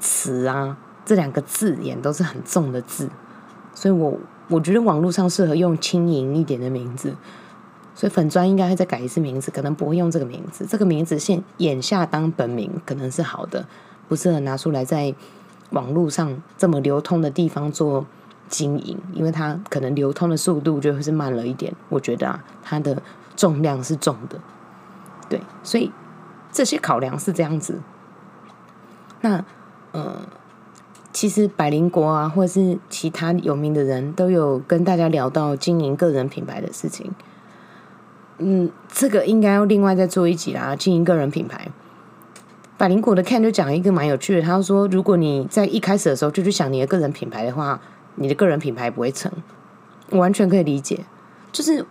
[0.00, 0.76] 词啊。
[1.04, 3.08] 这两个字眼都是很重的字，
[3.72, 4.18] 所以我
[4.48, 7.14] 我觉得网络上适合用轻盈一点的名字，
[7.94, 10.66] 所以粉砖应该会再改一次名字，可能不会用这个名字。
[10.66, 13.64] 这个名字现眼下当本名可能是好的，
[14.08, 15.14] 不适合拿出来在
[15.70, 18.04] 网络上这么流通的地方做
[18.48, 21.72] 经营，因为它可能流通的速度就会是慢了一点。
[21.88, 23.00] 我觉得啊，它的
[23.36, 24.40] 重量是重的，
[25.28, 25.92] 对，所以
[26.56, 27.80] 这些考量是这样子。
[29.20, 29.44] 那
[29.92, 30.22] 呃。
[31.12, 37.10] 其实百灵国啊，或者是其他有名的人都有跟大家聊到经营个人品牌的事情。
[38.36, 40.76] 嗯，这个应该要另外再做一集啦。
[40.76, 41.68] 经营个人品牌，
[42.76, 47.80] 百灵国的 Ken 就讲一个蛮有趣的，他说：如果你在一开始的时候就去想你的个人品牌的话，
[48.16, 49.32] 你的个人品牌不会成。
[50.10, 51.06] 完全可以理解，
[51.50, 51.86] 就是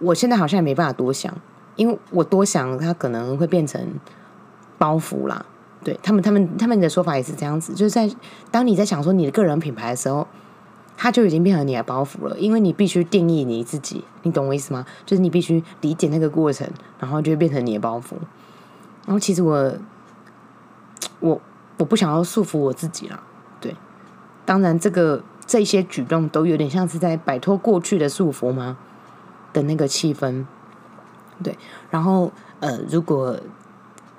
[0.00, 1.32] 我现在好像也没办法多想，
[1.76, 3.80] 因为我多想，它可能会变成
[4.78, 5.44] 包袱啦。
[5.82, 8.10] 对他们，他们他们的说法也是这样子，就是在
[8.50, 10.26] 当你在想说你的个人品牌的时候，
[10.96, 14.86] 它就已经变成你的包袱了，因为你必须定义你自己，你懂我意思吗？
[15.04, 16.66] 就是你必须理解那个过程，
[16.98, 18.14] 然后就会变成你的包袱。
[19.04, 19.74] 然后其实我
[21.20, 21.40] 我
[21.76, 23.22] 我不想要束缚我自己了，
[23.60, 23.76] 对，
[24.46, 28.78] 当然这个这些举动都有点像是在摆脱过去的束缚吗
[29.52, 30.46] 的那个气氛，
[31.42, 31.56] 对，
[31.90, 33.38] 然后呃，如果。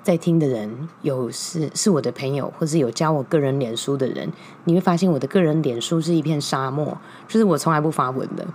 [0.02, 8.46] 在听的人有是是我的朋友，或是有加我个人脸书的人，你会发现我的个人脸书是一片沙漠，就是我从来不发文的。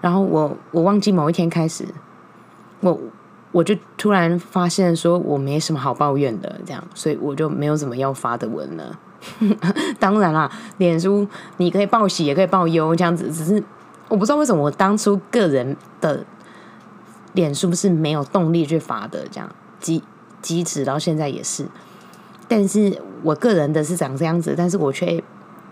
[0.00, 1.84] 然后我我忘记某一天开始，
[2.80, 2.98] 我
[3.52, 8.98] 我就突然发现说我没什么好抱怨的，这样，所以我就没有什么要发的文了。
[10.00, 11.24] 当然啦，脸书
[11.58, 13.62] 你可以报喜也可以报忧，这样子，只是
[14.08, 16.26] 我不知道为什么我当初个人的
[17.34, 20.02] 脸书是没有动力去发的，这样即。
[20.40, 21.66] 机制到现在也是，
[22.46, 25.20] 但是我个人的是长这样子，但是我却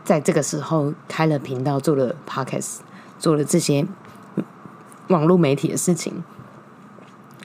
[0.05, 2.79] 在这个时候开了频道做了 podcast，
[3.16, 3.87] 做了这些
[5.07, 6.25] 网络媒体的事情。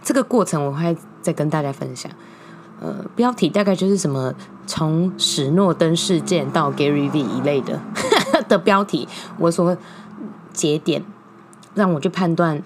[0.01, 2.11] 这个过程我会再跟大家分享。
[2.81, 4.33] 呃，标题大概就是什么
[4.65, 7.79] 从史诺登事件到 Gary V 一类的
[8.49, 9.77] 的标题，我说
[10.51, 11.03] 节点
[11.75, 12.63] 让我去判断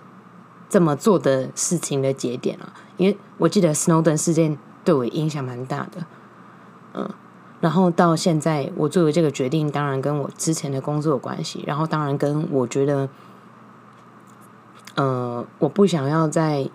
[0.70, 6.06] 这么做的事情的节点啊，因为我记得 Snowden 事件对我影响蛮大的，
[6.94, 7.10] 嗯，
[7.62, 13.10] 然后到现在我作为这个决定，当然跟我之前的工作有关系，然后当然跟我觉得，
[14.96, 16.70] 呃，我不想要在。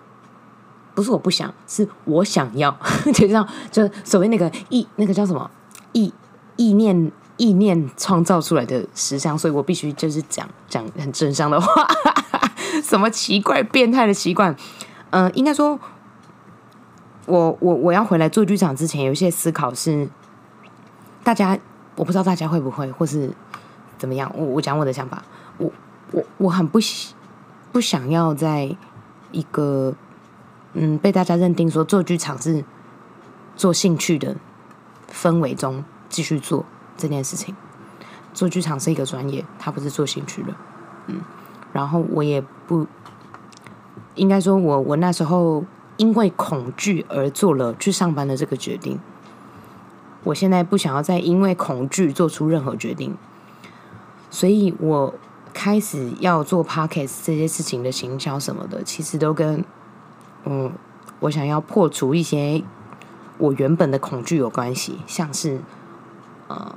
[0.93, 2.69] 不是我不想，是我想要，
[3.15, 5.49] 就这样，就所谓那个意，那个叫什么？
[5.93, 6.13] 意
[6.57, 11.87] 意念意念创造出来的实相，所以我必须就是讲讲很正向的话，
[12.83, 14.55] 什么奇怪变态的习惯，
[15.09, 15.79] 嗯，应该说，
[17.25, 20.09] 我我我要回来做剧场之前，有一些思考是，
[21.23, 21.57] 大家
[21.95, 23.31] 我不知道大家会不会，或是
[23.97, 25.23] 怎么样，我我讲我的想法，
[25.57, 25.71] 我
[26.11, 27.13] 我我很不喜
[27.71, 28.75] 不想要在
[29.31, 29.93] 一个。
[30.73, 32.63] 嗯，被大家认定说做剧场是
[33.57, 34.37] 做兴趣的
[35.11, 37.53] 氛围中继续做这件事情。
[38.33, 40.53] 做剧场是一个专业，它不是做兴趣的。
[41.07, 41.19] 嗯，
[41.73, 42.87] 然后我也不
[44.15, 45.63] 应该说，我我那时候
[45.97, 48.99] 因为恐惧而做了去上班的这个决定。
[50.23, 53.17] 我现在不想要再因为恐惧做出任何决定，
[54.29, 55.13] 所以我
[55.53, 59.65] 开始要做 podcast 这些事情的行销什么的，其实都跟。
[60.43, 60.71] 嗯，
[61.19, 62.63] 我想要破除一些
[63.37, 65.59] 我原本的恐惧有关系，像是
[66.47, 66.75] 呃，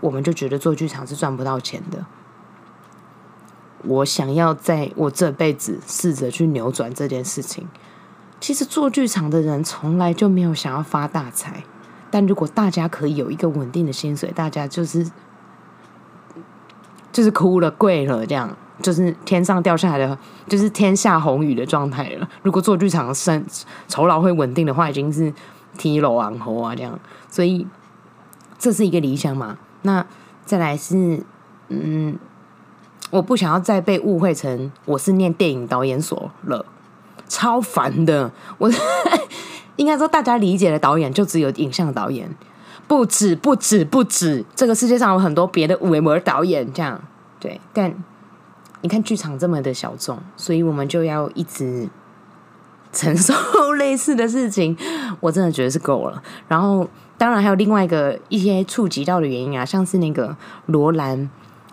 [0.00, 2.04] 我们就觉得做剧场是赚不到钱的。
[3.84, 7.66] 我想要在我这辈子试着去扭转这件事情。
[8.40, 11.64] 其实做剧场的人从来就没有想要发大财，
[12.10, 15.10] 但如果大家可以有一个稳定的薪水，大家就是
[17.12, 18.56] 就是哭了跪了这样。
[18.80, 20.18] 就是天上掉下来的，
[20.48, 22.28] 就是天下红雨的状态了。
[22.42, 23.44] 如果做剧场生
[23.86, 25.32] 酬劳会稳定的话，已经是
[25.78, 26.98] 提楼昂头啊这样。
[27.28, 27.64] 所以
[28.58, 29.56] 这是一个理想嘛？
[29.82, 30.04] 那
[30.44, 31.22] 再来是，
[31.68, 32.18] 嗯，
[33.12, 36.64] 我不想要再被误会成我是念电影导演所了，
[37.28, 38.32] 超烦的。
[38.58, 38.70] 我
[39.76, 42.34] 应该说，大家理解的导演就只有影像导演，
[42.88, 47.00] 不止不止不止，这个世界上有很多别的维摩导演这样。
[47.38, 47.94] 对，但。
[48.84, 51.88] 你看剧场这么的小众，所以我们就要一直
[52.92, 53.32] 承受
[53.78, 54.76] 类似的事情，
[55.20, 56.20] 我真的觉得是够了。
[56.48, 56.84] 然后，
[57.16, 61.30] 当然还有另外一个一些触及到的原因啊，像是那个罗兰，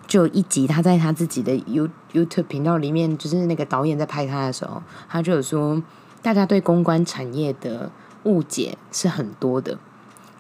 [0.10, 5.82] 就一集他在他自己的 You YouTube 频道里面，就是那个导演在拍他的时候，他就有说，
[6.22, 7.90] 大家对公关产业的
[8.24, 9.78] 误解是很多的，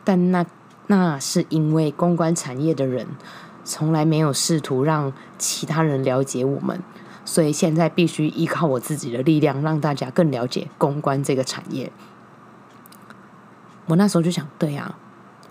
[0.03, 0.45] 但那
[0.88, 3.08] 那是因为公关产业的人。
[3.65, 6.82] 从来没有试图让其他人了解我们，
[7.23, 11.91] 所以现在必须依靠我自己的力量，让大家更了解公关这个产业。
[13.86, 14.95] 我那时候就想，对呀，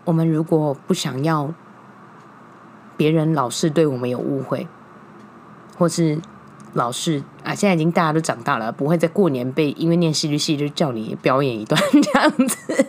[0.05, 1.55] 我们如果不想要
[2.99, 4.69] 别人老是对我们有误会，
[5.79, 6.21] 或是
[6.75, 12.87] 老是啊，现在已经大家都长大了，不会在过年被因为念戏剧系就叫你表演一段 这样子。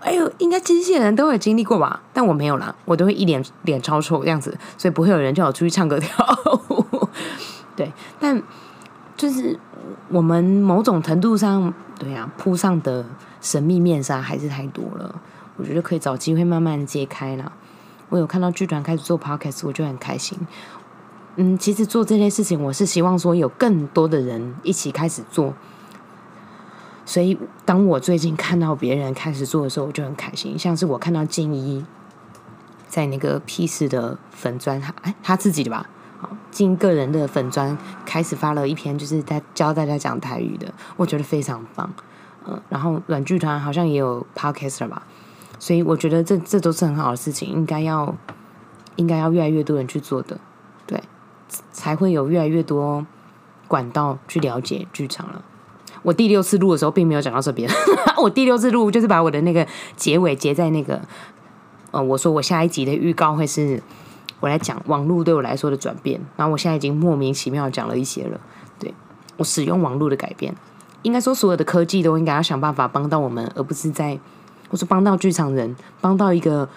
[0.00, 2.00] 哎呦，应该机器人都会经历过吧？
[2.12, 6.24] 但我没有啦，我都会一脸脸超臭这样子，所以不会有人叫我出去唱歌跳
[6.70, 7.08] 舞。
[7.74, 8.40] 对，但
[9.16, 9.58] 就是
[10.08, 13.04] 我们某种程度上，对呀，铺上的
[13.40, 15.20] 神秘面纱还是太多了。
[15.56, 17.52] 我觉得可以找机会慢慢揭开啦。
[18.08, 20.38] 我有看到剧团开始做 podcast，我就很开心。
[21.36, 25.54] 嗯，其实做这件事情，我是希望说有更多的人一起开始做。
[27.04, 30.58] 所以，当我最近看到别人开始做的时候，我就很开心。
[30.58, 31.84] 像是我看到静怡
[32.86, 35.88] 在那个 P 四的粉砖，他哎，他自己的吧，
[36.20, 41.90] 好，静个人的粉砖开始发了一篇，就是在教大家讲台语的，我觉得非常棒。
[42.46, 45.06] 嗯，然后软剧团好像也有 Podcast 了吧，
[45.58, 48.14] 所以我觉得这这都是很好的事情，应该要
[48.96, 50.38] 应该要越来越多人去做的，
[50.86, 51.02] 对，
[51.72, 53.06] 才会有越来越多
[53.66, 55.42] 管道去了解剧场了。
[56.02, 57.68] 我第六次录的时候，并没有讲到这边。
[58.22, 59.66] 我第六次录就是把我的那个
[59.96, 61.00] 结尾结在那个，
[61.90, 63.82] 呃，我说我下一集的预告会是
[64.38, 66.20] 我来讲网络对我来说的转变。
[66.36, 68.40] 然后我现在已经莫名其妙讲了一些了。
[68.78, 68.94] 对
[69.36, 70.54] 我使用网络的改变，
[71.02, 74.18] 应该说所有的科技都应该要想办法帮到我们，而不是在
[74.68, 76.68] 或是帮到剧场人，帮到一个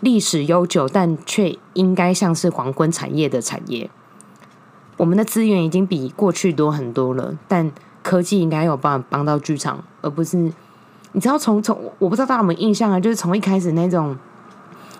[0.00, 3.90] 历史悠久但却应该像是黄昏产业的产业。
[4.96, 7.70] 我们的资源已经比过去多很多了，但
[8.02, 10.36] 科技应该有办法帮到剧场，而不是
[11.12, 14.16] 你知道从从我不知道大家有没有印象啊，就是从一开始那种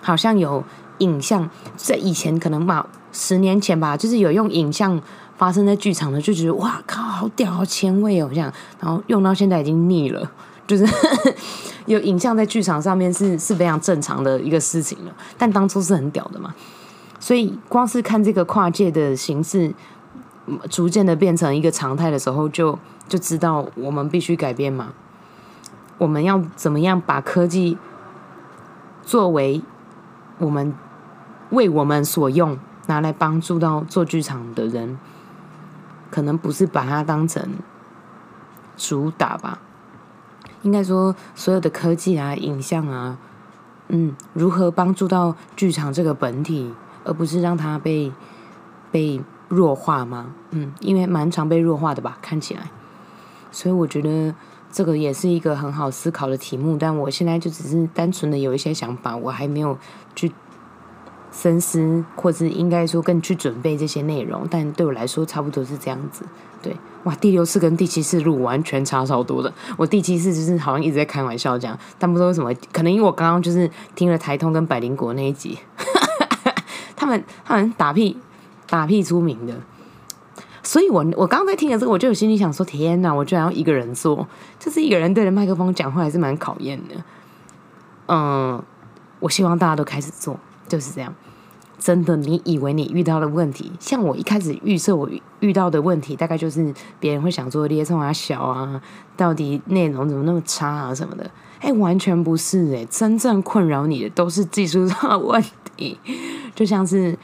[0.01, 0.63] 好像有
[0.99, 4.99] 影像，在以前可能嘛，十年前吧，就是有用影像
[5.37, 10.31] 发生在剧场的，就觉得哇靠，好屌，好前卫哦，这样，然后用到现在已经腻了，
[10.71, 10.87] 就是
[11.85, 16.55] 有影像在剧场上面是是非常正常的一个事情了，但当初是很屌的嘛，
[17.19, 19.73] 所以光是看这个跨界的形式，
[20.69, 24.93] 逐渐的变成一个常态的时候，就就知道我们必须改变嘛。
[25.97, 27.77] 我们要怎么样把科技
[29.03, 29.61] 作为
[30.37, 30.73] 我们
[31.49, 32.57] 为我们所用，
[32.87, 34.97] 拿来帮助到做剧场的人？
[36.09, 37.45] 可能不是把它当成
[38.77, 39.59] 主打吧。
[40.63, 43.17] 应该说，所有的科技啊、影像啊，
[43.89, 48.11] 嗯，如何帮助到剧场这个本体，而不是让它被
[48.91, 50.33] 被弱化吗？
[50.51, 52.69] 嗯，因为蛮常被弱化的吧，看起来。
[53.51, 54.33] 所以我觉得。
[54.73, 59.77] 这个也是一个很好思考的题目，但我现在就只是单纯的有一些想法，我还没有
[60.15, 60.31] 去
[61.31, 64.47] 深思，或是应该说更去准备这些内容。
[64.49, 66.25] 但对我来说，差不多是这样子。
[66.61, 69.51] 对，哇，第六次跟第七次录完全差超多的。
[69.77, 75.57] 我第七次就是好像一直在开玩笑这样，但不知道为什么，可能因为我刚刚就是听了台通跟百灵国那一集，
[76.95, 78.17] 他们他们打屁
[78.69, 79.55] 打屁出名的。
[80.63, 84.27] 所以，我我刚刚在听的这个，我就有心里想说：天哪，我居然要一个人做，
[84.59, 86.95] 就是一个人对着麦克风讲话，还是蛮考验的。
[88.07, 88.61] 嗯，
[89.19, 90.39] 我希望大家都开始做，
[90.71, 91.13] 就是这样。
[91.77, 95.09] 真的，你以为你遇到的问题，像我一开始预设我
[95.39, 98.79] 遇到的问题，大概就是别人会想做列冲啊小啊，
[99.17, 101.29] 到底内容怎么那么差啊什么的。
[101.59, 105.43] 哎，完全不是哎，真正困扰你的都是技术上的问
[105.75, 105.99] 题，
[106.53, 107.17] 就像是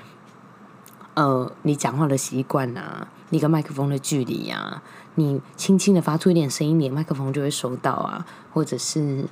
[1.14, 3.08] 呃，你讲话的习惯啊。
[3.30, 4.82] 你跟麦克风的距离呀，
[5.16, 8.26] 你轻轻的发出一点声音，你麦克风就会收到啊。
[8.54, 9.26] 或者是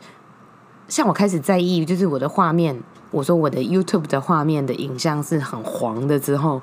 [0.87, 6.61] 像我开始在意，就是我的画面，我说我的 YouTube 的画面的影像是很黄的之后，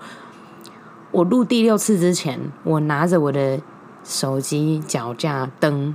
[1.10, 3.60] 我录第六次之前，我拿着我的
[4.04, 5.94] 手机脚架灯，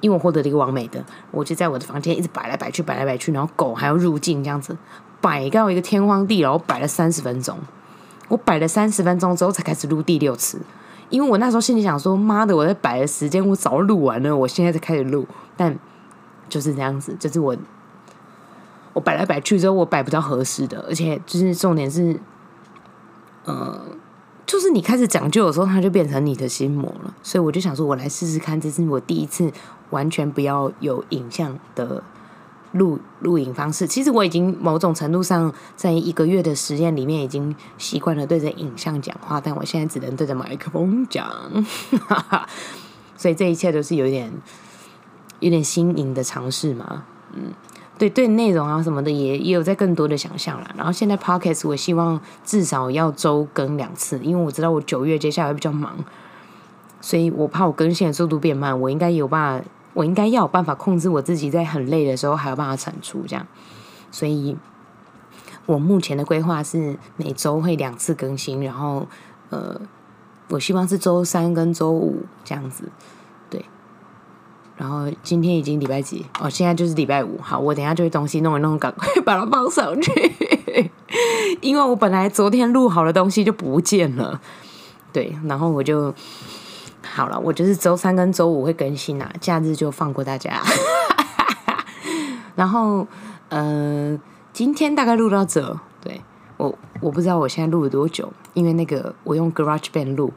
[0.00, 4.76] 因为我获得了一个完美的，我就在我的房间一直摆来摆去，摆来摆去，然后狗还要入镜这样子，
[5.20, 7.58] 摆到一个天荒地老，摆了三十分钟。
[8.28, 10.58] 我摆了三十分钟之后才开始录第六次，
[11.10, 15.78] 因为我那时候心里想说：“妈的，我在摆的时间我早录完了，我现在才开始录。”但
[16.48, 17.54] 就是这样子，就是我
[18.94, 22.18] 我摆来摆去之后，我摆不到合适的，而且就是重点是，
[23.44, 23.78] 呃，
[24.46, 27.14] 就是你开始讲究的时候，它就变成你的心魔了。
[27.22, 29.52] 所以我就想说，我来试试看，这是我第一次
[29.90, 32.02] 完全不要有影像的。
[32.74, 41.24] 录录影方式，其实我已经某种程度上在一个月的实验里面已经习惯了对着影像讲话，但我现在只能对着麦克风讲，
[43.16, 44.28] 所以这一切都是有点
[45.38, 47.04] 有点新颖的尝试嘛。
[47.32, 47.52] 嗯，
[47.98, 50.70] 对对，内容啊什么的也也有在更多的想象了。
[50.76, 55.96] 然后现在 podcast 我希望至少要周更两次，因为我知道我九月接下来比较忙，
[57.00, 59.66] 所以我怕我更新的速度变慢，我应该有办法。
[59.94, 63.46] 我应该要有办法控制我自己，在很累的时候还有办法产出这样，
[64.10, 64.56] 所以
[65.66, 69.06] 我目前的规划是每周会两次更新，然后
[69.50, 69.80] 呃，
[70.48, 72.88] 我希望是周三跟周五这样子，
[74.76, 76.24] 然后今天已经礼拜几？
[76.40, 77.38] 哦，现在就是礼拜五。
[77.40, 80.90] 好，我等下就会东西弄一弄，赶快把它放上去，
[81.60, 84.40] 因为我本来昨天录好的东西就不见了，
[85.12, 86.14] 对，然后我就。
[87.06, 90.60] 好了，我就是周三跟周五会更新啊，假日就放过大家。
[92.56, 93.06] 然后，
[93.50, 94.18] 呃，
[94.54, 96.20] 今天大概录到这，对
[96.56, 100.32] 我我不知道我现在录了多久，因为那个我用 Garage Band 录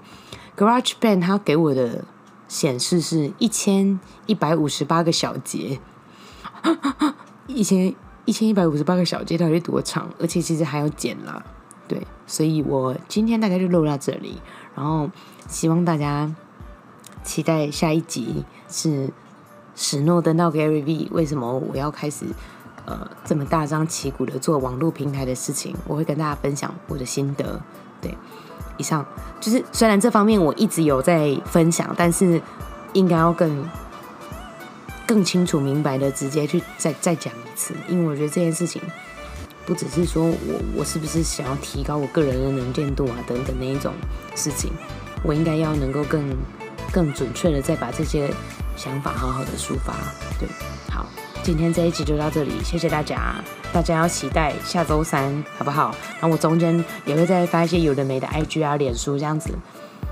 [0.58, 2.04] ，Garage Band 它给我的
[2.48, 5.80] 显示是一千一百五十八个小节，
[7.48, 7.94] 一 千
[8.26, 10.10] 一千一百五十八个小节到底多长？
[10.20, 11.46] 而且其实还要剪了，
[11.88, 14.42] 对，所以我今天大概就录到这里，
[14.76, 15.10] 然后
[15.48, 16.34] 希望大家。
[17.24, 19.12] 期待下一集是
[19.76, 22.26] 史诺登到 Gary V，为什么我要开始
[22.86, 25.76] 呃这么大张旗鼓的做网络平台的事情？
[25.88, 27.62] 我会跟大家分享我的心得。
[28.00, 28.16] 对，
[28.78, 29.06] 以上
[29.40, 32.42] 就是虽然这方面我一直有在分享，但是
[32.94, 33.70] 应该要更
[35.06, 38.82] 更清楚明白的直接去再再讲一次，因为我觉得这件事情
[39.66, 43.94] 不只是说我我是不是想要提高我个人的能见度啊等等那一种
[44.36, 44.72] 事情，
[45.24, 46.36] 我应该要能够更。
[46.90, 48.34] 更准确的再把这些
[48.78, 49.94] 想法好好的抒发，
[50.40, 50.48] 对，
[51.48, 53.36] 今天这一集就到这里，谢谢大家，
[53.72, 55.96] 大家要期待下周三，好不好？
[56.20, 59.58] 那我中间也会再发一些有的没的 IG 啊、脸书这样子。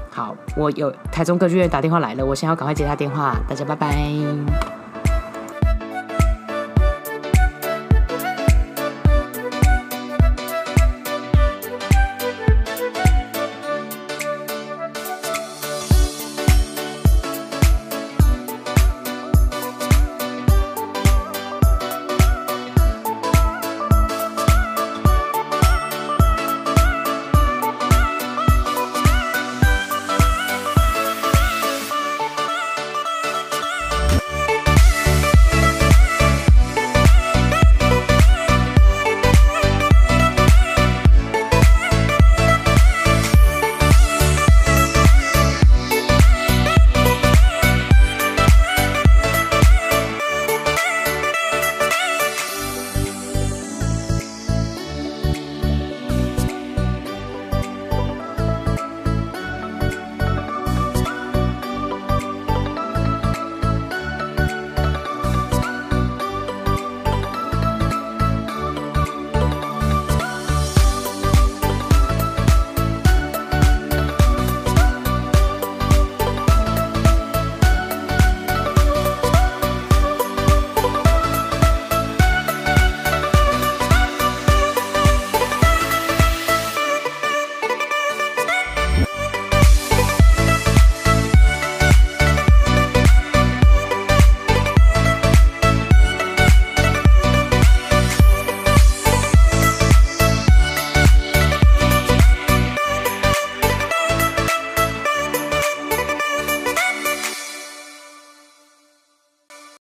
[0.09, 4.84] 好，我有台中歌剧院打电话来了，我先要赶快接他电话，大家拜拜。